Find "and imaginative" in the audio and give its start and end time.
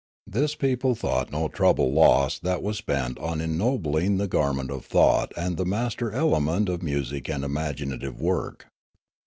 7.29-8.19